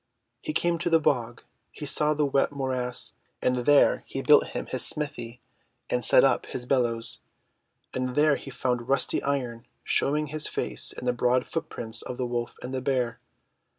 [0.41, 4.65] He came to the bog; he saw the wet morass, and there he built him
[4.65, 5.41] his smithy
[5.91, 7.19] and set up his bellows.
[7.93, 12.25] And there he found rusty Iron showing his face in the broad footprints of the
[12.25, 13.19] Wolf and the Bear.